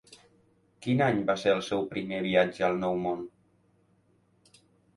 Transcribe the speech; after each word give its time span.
Quin 0.85 1.03
any 1.07 1.19
va 1.27 1.35
ser 1.41 1.53
el 1.59 1.61
seu 1.67 1.85
primer 1.93 2.23
viatge 2.29 2.67
al 2.71 2.81
nou 2.87 2.99
món? 3.07 3.23